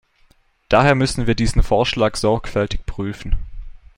[0.67, 3.35] Daher müssen wir diesen Vorschlag sorgfältig prüfen.